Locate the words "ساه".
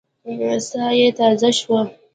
0.67-0.93